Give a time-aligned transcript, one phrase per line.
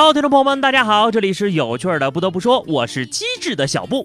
[0.00, 2.10] Hello，听众朋友们，大家好，这里是有趣的。
[2.10, 4.02] 不得不说，我是机智的小布。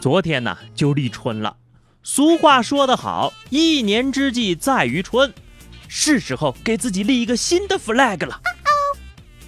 [0.00, 1.56] 昨天呢，就立春了。
[2.04, 5.34] 俗话说得好，一年之计在于春，
[5.88, 8.40] 是时候给自己立一个新的 flag 了。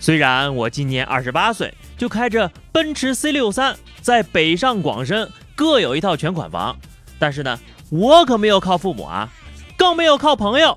[0.00, 6.76] 虽然我今年二十八岁，就开着奔驰 C 六三，在北上广深各有一套全款房，
[7.20, 7.56] 但是呢，
[7.88, 9.30] 我可没有靠父母啊，
[9.76, 10.76] 更没有靠朋友，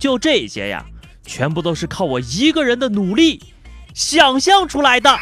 [0.00, 0.84] 就这些呀，
[1.24, 3.40] 全部都是靠我一个人的努力。
[4.00, 5.14] 想象出来的。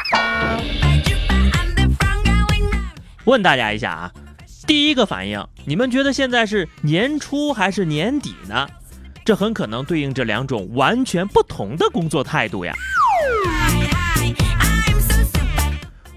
[3.25, 4.11] 问大家一下啊，
[4.65, 8.65] 第一个反应，你们觉得现在是年初还是年底呢？
[9.25, 12.73] 这很可能对应着两种完全不同的工作态度呀。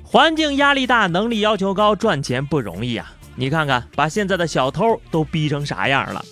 [0.04, 3.12] 环境压力大，能力要求高，赚钱不容易啊！
[3.34, 6.24] 你看看，把现在的小偷都逼成啥样了？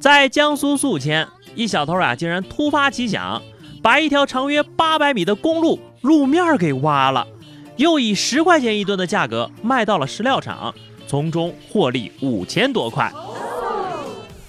[0.00, 3.40] 在江苏宿迁，一小偷啊，竟然突发奇想。
[3.82, 7.26] 把一条长约八百米的公路路面给挖了，
[7.76, 10.72] 又以十块钱一吨的价格卖到了石料厂，
[11.08, 13.12] 从中获利五千多块。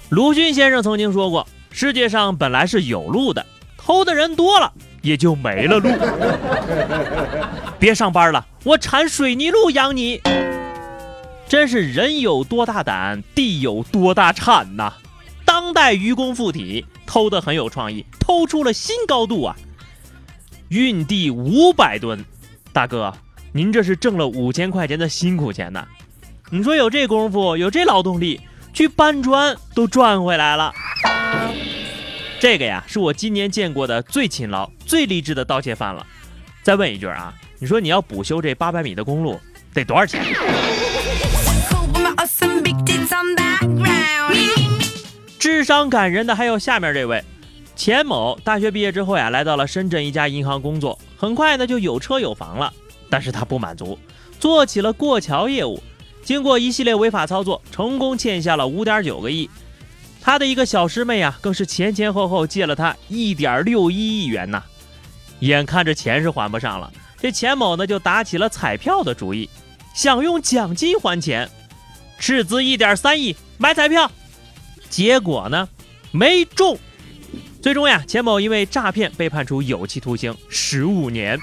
[0.09, 3.43] 鲁迅先生曾经说过：“世界上本来是有路的，
[3.75, 5.89] 偷的人多了，也就没了路。
[7.79, 10.21] 别上班了，我铲水泥路养你。”
[11.49, 14.93] 真是人有多大胆，地有多大产呐！
[15.43, 18.03] 当代愚公附体，偷的很有创意。
[18.19, 19.55] 偷出了新高度啊！
[20.69, 22.25] 运地五百吨，
[22.71, 23.13] 大哥，
[23.51, 25.87] 您这是挣了五千块钱的辛苦钱呐。
[26.49, 28.41] 你说有这功夫，有这劳动力，
[28.73, 30.73] 去搬砖都赚回来了。
[32.39, 36.03] 这个呀，是我今年见过的最勤劳、最励志的盗窃犯了。
[36.63, 39.39] 再问一句啊，你说你要补修这八百米的公路，
[39.71, 40.25] 得多少钱？
[45.53, 47.23] 智商感人的还有下面这位。
[47.75, 52.73] 钱某大学毕业之后呀，来到了深圳一家银行工作，很快呢就有车有房了。
[53.07, 53.99] 但是他不满足，
[54.39, 55.81] 做起了过桥业务。
[56.23, 59.47] 经过一系列违法操作，成功欠下了五点九个亿。
[60.23, 64.63] 他的一个小师妹呀，更是前前后后借了他一点六一亿元呐。
[65.41, 69.47] 眼看着钱是还不上了，这钱某呢就打起了彩票的主意，
[69.93, 71.47] 想用奖金还钱，
[72.17, 74.11] 斥资一点三亿买彩票，
[74.93, 75.67] 结果呢
[76.11, 76.77] 没中。
[77.63, 81.39] 最终呀，钱某因为诈骗被判处有期徒刑十五年。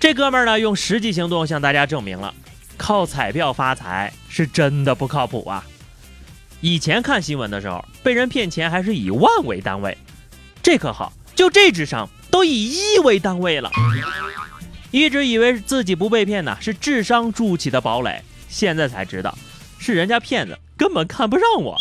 [0.00, 2.32] 这哥们儿呢，用实际行动向大家证明了，
[2.78, 5.62] 靠彩票发财是真的不靠谱啊！
[6.62, 9.98] 以前看新闻的时候，被人骗钱还是以万为单位，
[10.62, 13.70] 这可好，就这智商都以亿为单位了。
[14.90, 19.36] 一直以为自己不被骗呢，是智商筑起的堡垒，现在才知道，
[19.78, 21.78] 是人家骗子根本看不上我。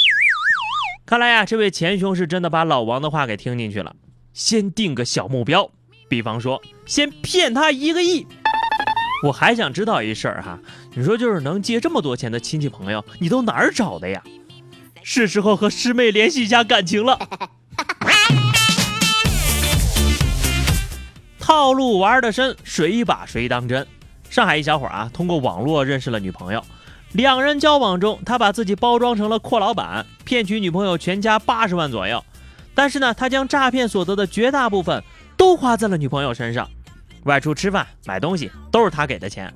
[1.05, 3.95] 看来呀，这位钱兄是真的把老王的话给听进去了。
[4.33, 5.69] 先定个小目标，
[6.09, 8.25] 比方说，先骗他一个亿。
[9.23, 10.59] 我还想知道一事儿哈，
[10.93, 14.23] 你说就是能借这么多钱的亲戚朋友，你都哪儿找的呀？
[15.03, 17.19] 是时候和师妹联系一下感情了。
[21.39, 23.85] 套路玩的深，谁把谁当真？
[24.29, 26.63] 上海一小伙啊，通过网络认识了女朋友。
[27.13, 32.23] 两人交往中，他把自己包装成了阔老板，骗取女朋友全家八十万左右。
[32.73, 35.01] 但是呢，他将诈骗所得的绝大部分
[35.37, 36.69] 都花在了女朋友身上，
[37.23, 39.53] 外出吃饭、买东西都是他给的钱，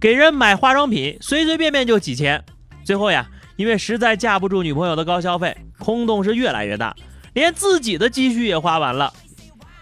[0.00, 2.42] 给人买化妆品随随便便就几千。
[2.84, 3.26] 最后呀，
[3.56, 6.96] 因为实在架不住女朋友的高消费，空洞是越来越大，
[7.34, 9.12] 连自己的积蓄也花完了。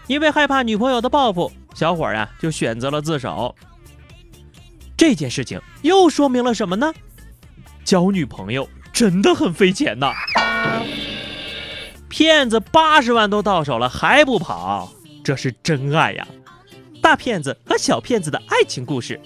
[0.07, 3.55] 因为害怕女朋友的报复，小伙呀就选择了自首。
[5.05, 6.93] 这件事情又说明了什么呢？
[7.83, 10.13] 交女朋友真的很费钱呐！
[12.07, 16.25] 骗子八十万都到手了还不跑，这是真爱呀！
[17.01, 19.19] 大骗子和小骗子的爱情故事，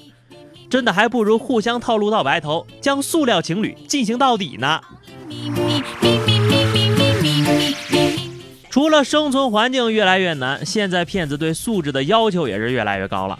[0.68, 4.82] 真的还不如互相套路到白头，将塑料情侣进行到底呢。
[8.72, 13.38] 除了生存环境越来越难，现在骗子对素质的要求也是越来越高了。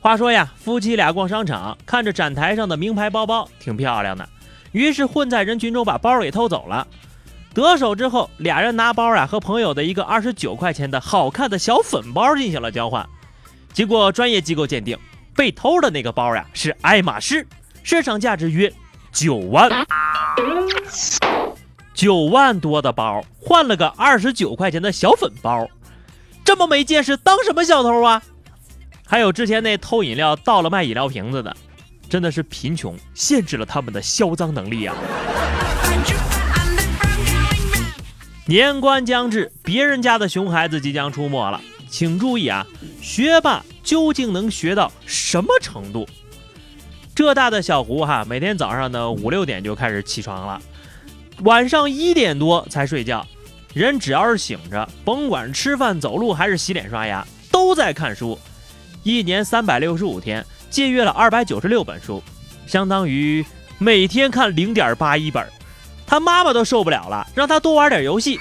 [0.00, 4.28] 话说呀，夫妻俩逛商场，看着展台上的名牌包包挺漂亮的。
[4.70, 6.86] 于是混在人群中把包给偷走了，
[7.52, 13.06] 得手之后，俩人拿包啊和朋友的一个二十九块钱的好看的小粉包进行了交换。
[13.72, 14.96] 经过专业机构鉴定，
[15.34, 17.44] 被偷的那个包呀是爱马仕，
[17.82, 18.72] 市场价值约
[19.10, 19.68] 九万，
[21.92, 25.66] 九万多的包换了个二十九块钱的小粉包，
[26.44, 28.22] 这么没见识，当什么小偷啊？
[29.08, 31.56] 还有之前那偷饮料倒了卖饮料瓶子的。
[32.10, 34.96] 真的是贫穷限制了他们的销赃能力啊！
[38.46, 41.60] 年关将至，别人家的熊孩子即将出没了，
[41.90, 42.66] 请注意啊！
[43.02, 46.08] 学霸究竟能学到什么程度？
[47.14, 50.62] 浙大的小胡哈，每天早上呢五六点就开始起床了，
[51.40, 53.26] 晚上一点多才睡觉。
[53.74, 57.22] 人只要是醒着，甭管吃饭、走路还是洗脸刷牙，
[57.52, 58.38] 都在看书。
[59.02, 62.22] 一年三百六十五天，借阅了二百九十六本书，
[62.66, 63.44] 相当于
[63.78, 65.46] 每天看零点八一本。
[66.06, 68.38] 他妈妈都受不了了，让他多玩点游戏，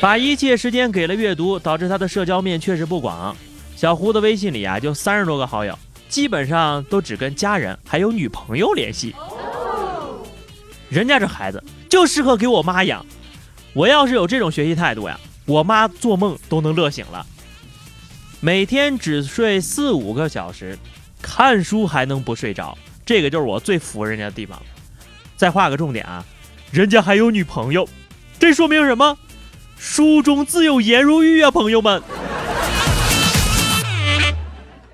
[0.00, 3.34] 把一切时间给了阅读，导致他的社交面确实不广。
[3.74, 5.78] 小胡的微信里啊，就三十多个好友，
[6.08, 9.14] 基本上都只跟家人还有女朋友联系。
[10.90, 13.04] 人家这孩子就适合给我妈养。
[13.72, 17.24] 我要是有这种学习态度呀，我妈做梦都能乐醒了。
[18.42, 20.78] 每天只睡四五个小时，
[21.20, 24.60] 看书还能不睡着，这个就是我最服人家的地方。
[25.36, 26.24] 再画个重点啊，
[26.70, 27.86] 人家还有女朋友，
[28.38, 29.18] 这说明什么？
[29.76, 32.02] 书中自有颜如玉啊，朋友们。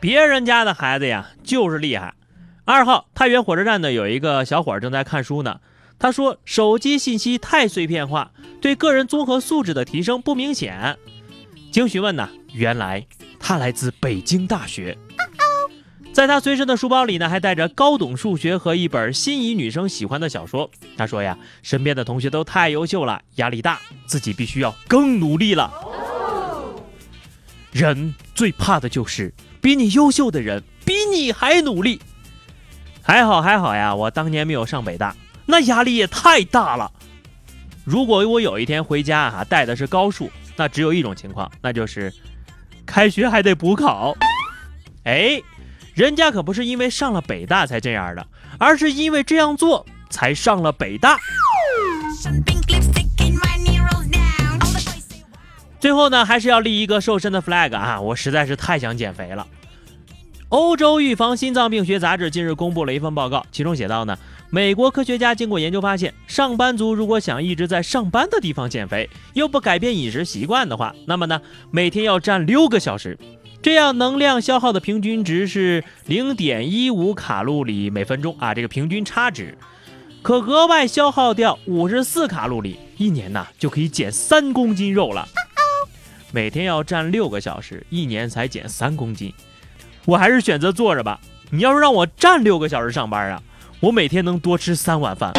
[0.00, 2.14] 别人家的孩子呀，就是厉害。
[2.64, 5.60] 二号太原火车站呢，有一个小伙正在看书呢。
[5.98, 10.98] 他说：“手机信息太碎片化，对个人综合素质的提升不明显。”
[11.72, 13.06] 经询问呢，原来
[13.48, 14.98] 他来自北京大学，
[16.12, 20.69] 在他随身的书包里呢，还带着高等数学和一本心仪女生喜欢的小说。
[20.96, 25.72] 他说呀，身边的同学都太优秀了，压力大，自己必须要更努力了。
[27.70, 32.00] 人最怕的就是比你优秀的人比你还努力。
[33.00, 35.14] 还好还好呀，我当年没有上北大。
[35.46, 36.90] 那压力也太大了。
[37.84, 42.12] 如果我有一天回家啊，带的是高数，那只有一种情况，那就是
[42.87, 44.17] 开学还得补考。
[45.05, 45.43] 哎，
[45.94, 48.27] 人家可不是因为上了北大才这样的，
[48.59, 51.19] 而是因为这样做才上了北大。
[55.79, 58.00] 最后呢，还是要立一个瘦身的 flag 啊！
[58.00, 59.47] 我实在是太想减肥了。
[60.49, 64.17] 欧洲预防心脏病学杂志近日公布了一份报告，其中写道呢，
[64.56, 73.19] 美国科学家经过研究发现，上班族如果想一直在上班的地方减肥，又不改变饮食习惯的话，那么呢，每天要站六个小时，
[73.61, 79.58] 这样能量消耗的平均值是零点一五卡路里每分钟啊，这个平均差值，
[80.23, 85.29] 可额外消耗掉五十四卡路里，一年呢就可以减三公斤肉了。
[86.32, 89.31] 每天要站六个小时，一年才减三公斤。
[90.06, 91.20] 我还是选择坐着吧。
[91.50, 93.43] 你要是让我站六个小时上班啊，
[93.81, 95.32] 我每天能多吃三碗饭。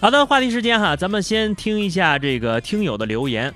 [0.00, 3.54] 好的，话题时间哈，咱们先听一下这个听友的留言。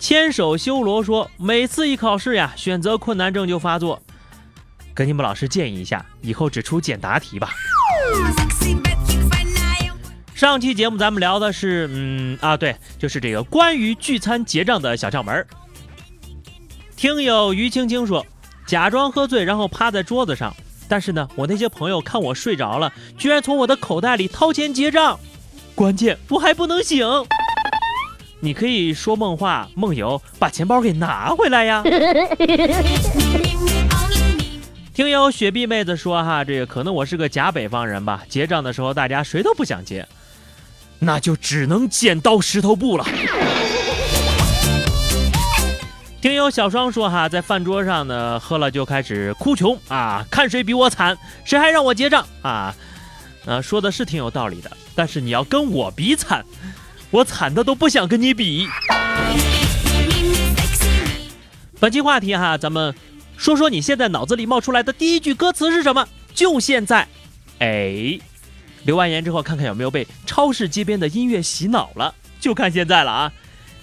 [0.00, 4.02] 牵手修罗说，每次一考试呀，选择困难症就发作。
[4.92, 7.50] 跟你们老师建议一下，以后只出简答题吧。
[10.34, 15.46] 上期节目咱们聊的是，嗯啊，对，就是这个关于聚餐结账的小窍门。
[16.96, 18.26] 听友于青青说，
[18.66, 20.54] 假装喝醉，然后趴在桌子上。
[20.88, 25.18] 但是呢，我那些朋友看我睡着了，居然从我的口袋里掏钱结账。
[25.74, 27.06] 关键我还不能醒。
[28.40, 31.82] 你可以说梦话、梦游，把钱包给拿回来呀。
[34.92, 38.22] 听友雪碧妹子说哈，这个可能我是个假北方人吧。
[38.28, 40.06] 结账的时候大家谁都不想结，
[41.00, 43.04] 那就只能剪刀石头布了。
[46.24, 52.74] 听友小双说哈，在饭桌上呢，喝了就开始哭穷啊，看谁比我惨，谁还让我结账啊？
[53.44, 56.42] 呃，说的是挺有道理的，但是你要跟我比惨，
[57.10, 58.66] 我惨的都不想跟你比。
[61.78, 62.94] 本期话题哈，咱们
[63.36, 66.08] 说说你现在脑子里冒出来的第一句歌词是什么？
[66.32, 67.06] 就现在，
[67.58, 68.18] 哎，
[68.84, 73.32] 留完言之后看看有没有被超市街边的音乐洗脑了，就看现在了啊。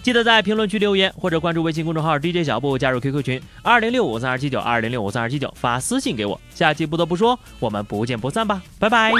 [0.01, 6.39] 记得在评论区留言，或者关注微信公众号 DJ 小布，加入 QQ 群二零六五三二七九二零六五三二七九，发私信给我。
[6.53, 9.11] 下期不得不说，我们不见不散吧，拜拜。